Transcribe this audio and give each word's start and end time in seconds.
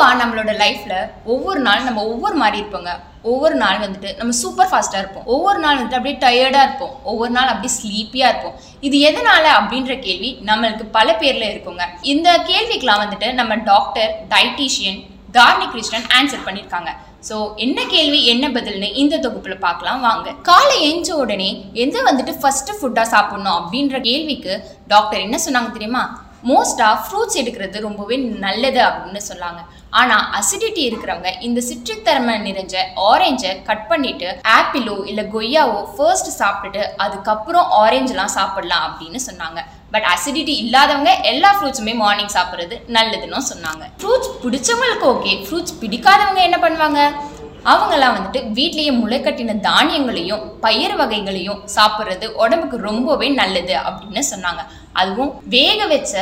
பொதுவாக 0.00 0.20
நம்மளோட 0.20 0.50
லைஃப்ல 0.60 0.94
ஒவ்வொரு 1.32 1.60
நாள் 1.64 1.86
நம்ம 1.86 2.02
ஒவ்வொரு 2.12 2.36
மாதிரி 2.42 2.56
இருப்போங்க. 2.60 2.90
ஒவ்வொரு 3.30 3.56
நாள் 3.62 3.80
வந்துட்டு 3.82 4.10
நம்ம 4.18 4.34
சூப்பர் 4.42 4.70
ஃபாஸ்ட்டாக 4.70 5.02
இருப்போம். 5.02 5.26
ஒவ்வொரு 5.34 5.58
நாள் 5.64 5.76
வந்துட்டு 5.76 5.98
அப்படியே 5.98 6.16
டயர்டாக 6.22 6.66
இருப்போம். 6.66 6.94
ஒவ்வொரு 7.10 7.32
நாள் 7.36 7.50
அப்படியே 7.52 7.72
ஸ்லீப்பியாக 7.78 8.30
இருப்போம். 8.32 8.54
இது 8.86 8.96
எதனால 9.08 9.44
அப்படின்ற 9.58 9.94
கேள்வி 10.06 10.30
நம்மளுக்கு 10.50 10.84
பல 10.96 11.08
பேரில் 11.22 11.50
இருக்குங்க. 11.50 11.86
இந்த 12.12 12.28
கேள்விக்கெலாம் 12.50 13.02
வந்துட்டு 13.04 13.28
நம்ம 13.40 13.58
doctor 13.70 14.14
dietitian 14.32 15.00
Tharani 15.36 15.68
Krishnan 15.74 16.08
answer 16.18 16.46
பண்ணியிருக்காங்க 16.46 16.92
ஸோ 17.28 17.36
என்ன 17.66 17.78
கேள்வி 17.94 18.20
என்ன 18.32 18.44
பதில்னு 18.56 18.88
இந்த 19.02 19.14
தொகுப்பில் 19.26 19.62
பார்க்கலாம் 19.66 20.00
வாங்க. 20.08 20.28
காலை 20.48 20.76
எஞ்ச 20.90 21.08
உடனே 21.22 21.50
எந்த 21.84 21.98
வந்துட்டு 22.08 22.34
ஃபர்ஸ்ட் 22.40 22.72
ஃபுட்டாக 22.78 23.06
சாப்பிட்ணும் 23.14 23.58
அப்படின்ற 23.60 23.96
கேள்விக்கு 24.08 24.54
டாக்டர் 24.94 25.24
என்ன 25.26 25.38
சொன்னாங்க 25.46 25.70
தெரியுமா? 25.76 26.04
மோஸ்ட்டாக 26.48 27.00
ஃப்ரூட்ஸ் 27.04 27.38
எடுக்கிறது 27.40 27.80
ரொம்பவே 27.86 28.16
நல்லது 28.44 28.80
அப்படின்னு 28.88 29.22
சொன்னாங்க 29.30 29.60
ஆனால் 30.00 30.26
அசிடிட்டி 30.38 30.82
இருக்கிறவங்க 30.88 31.30
இந்த 31.46 31.60
சிற்றுத்தன்மை 31.68 32.34
நிறைஞ்ச 32.46 32.74
ஆரஞ்சை 33.10 33.50
கட் 33.68 33.88
பண்ணிட்டு 33.90 34.28
ஆப்பிளோ 34.58 34.96
இல்லை 35.10 35.24
கொய்யாவோ 35.34 35.80
ஃபர்ஸ்ட் 35.94 36.30
சாப்பிட்டுட்டு 36.40 36.82
அதுக்கப்புறம் 37.04 37.68
ஆரஞ்சுலாம் 37.82 38.36
சாப்பிடலாம் 38.38 38.86
அப்படின்னு 38.88 39.20
சொன்னாங்க. 39.28 39.60
பட் 39.94 40.06
அசிடிட்டி 40.12 40.54
இல்லாதவங்க 40.64 41.12
எல்லா 41.30 41.50
ஃப்ரூட்ஸுமே 41.56 41.94
மார்னிங் 42.02 42.34
சாப்பிட்றது 42.36 42.76
நல்லதுன்னு 42.96 43.48
சொன்னாங்க. 43.52 43.84
ஃப்ரூட்ஸ் 44.00 44.30
பிடிச்சவங்களுக்கு 44.44 45.06
ஓகே 45.14 45.32
ஃப்ரூட்ஸ் 45.46 45.76
பிடிக்காதவங்க 45.82 46.42
என்ன 46.48 46.58
பண்ணுவாங்க? 46.64 47.00
அவங்கெல்லாம் 47.64 48.14
வந்துட்டு 48.16 48.40
வீட்லேயே 48.58 48.92
முளைக்கட்டின 49.00 49.56
தானியங்களையும் 49.60 50.44
பயிர் 50.60 50.96
வகைகளையும் 50.96 51.62
சாப்பிட்றது 51.76 52.26
உடம்புக்கு 52.42 52.76
ரொம்பவே 52.88 53.28
நல்லது 53.40 53.74
அப்படின்னு 53.88 54.22
சொன்னாங்க. 54.32 54.62
அதுவும் 54.92 55.32
வேக 55.56 55.86
வச்ச 55.86 56.14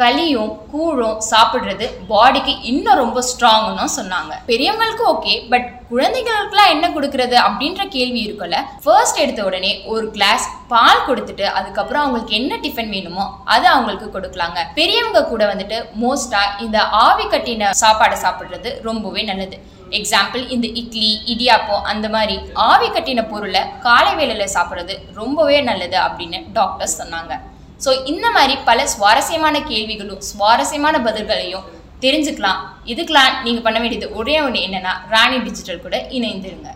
களியும் 0.00 0.52
கூழும் 0.72 1.18
சாப்பிட்றது 1.30 1.86
பாடிக்கு 2.10 2.52
இன்னும் 2.70 3.00
ரொம்ப 3.02 3.18
ஸ்ட்ராங்னு 3.28 3.84
சொன்னாங்க. 3.96 4.32
பெரியவங்களுக்கு 4.50 5.04
ஓகே 5.12 5.34
பட் 5.52 5.66
குழந்தைகளுக்குலாம் 5.92 6.72
என்ன 6.74 6.86
கொடுக்கறது 6.94 7.36
அப்படின்ற 7.46 7.82
கேள்வி 7.96 8.20
இருக்குல்ல? 8.26 8.58
ஃபர்ஸ்ட் 8.84 9.20
எடுத்த 9.24 9.40
உடனே 9.48 9.72
ஒரு 9.92 10.06
கிளாஸ் 10.16 10.46
பால் 10.72 11.04
கொடுத்துட்டு 11.08 11.46
அதுக்கப்புறம் 11.58 12.02
அவங்களுக்கு 12.04 12.38
என்ன 12.40 12.58
டிஃபன் 12.64 12.92
வேணுமோ 12.94 13.26
அதை 13.54 13.68
அவங்களுக்கு 13.74 14.08
கொடுக்கலாங்க. 14.16 14.60
பெரியவங்க 14.80 15.22
கூட 15.32 15.44
வந்துட்டு 15.52 15.78
மோஸ்டா 16.02 16.42
இந்த 16.66 16.80
ஆவி 17.06 17.26
கட்டின 17.36 17.70
சாப்பாடை 17.84 18.18
சாப்பிட்றது 18.26 18.72
ரொம்பவே 18.88 19.24
நல்லது. 19.30 19.58
எக்ஸாம்பிள் 19.98 20.44
இந்த 20.54 20.66
இட்லி 20.80 21.10
இடியாப்பம் 21.32 21.88
அந்த 21.90 22.06
மாதிரி 22.14 22.36
ஆவி 22.68 22.88
கட்டின 22.94 23.22
பொருளை 23.32 23.64
காலை 23.88 24.12
வேளையில 24.20 24.46
சாப்பிட்றது 24.58 24.96
ரொம்பவே 25.20 25.58
நல்லது 25.70 25.98
அப்படின்னு 26.06 26.40
டாக்டர்ஸ் 26.60 27.00
சொன்னாங்க. 27.02 27.34
ஸோ 27.84 27.90
இந்த 28.12 28.26
மாதிரி 28.36 28.54
பல 28.68 28.86
சுவாரஸ்யமான 28.94 29.56
கேள்விகளும் 29.70 30.22
சுவாரஸ்யமான 30.30 30.98
பதில்களையும் 31.06 31.66
தெரிஞ்சுக்கலாம். 32.04 32.60
இதுக்கெலாம் 32.92 33.34
நீங்கள் 33.44 33.66
பண்ண 33.66 33.78
வேண்டியது 33.82 34.08
ஒரே 34.20 34.36
ஒன்று 34.46 34.64
என்னென்னா 34.66 34.92
ராணி 35.12 35.36
டிஜிட்டல் 35.46 35.84
கூட 35.84 35.96
இணைந்துருங்க. 36.18 36.70